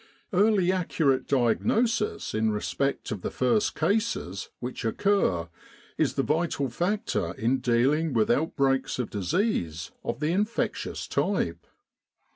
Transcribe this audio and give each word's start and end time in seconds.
Early 0.33 0.71
accurate 0.71 1.27
diagnosis 1.27 2.33
in 2.33 2.49
respect 2.49 3.11
of 3.11 3.21
the 3.21 3.29
first 3.29 3.75
cases 3.75 4.49
which 4.59 4.83
occur 4.83 5.47
is 5.95 6.15
the 6.15 6.23
vital 6.23 6.69
factor 6.71 7.35
in 7.35 7.59
dealing 7.59 8.11
with 8.11 8.31
outbreaks 8.31 8.97
of 8.97 9.11
disease 9.11 9.91
of 10.03 10.19
the 10.19 10.31
infectious 10.31 11.07
type. 11.07 11.67